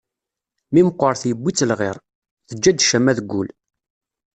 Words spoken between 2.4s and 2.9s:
teǧǧa-d